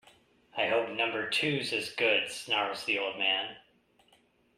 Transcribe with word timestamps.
"I 0.57 0.65
hope 0.67 0.89
number 0.89 1.29
two's 1.29 1.71
as 1.71 1.91
good" 1.91 2.31
snarls 2.31 2.85
the 2.85 2.97
old 2.97 3.19
man. 3.19 3.57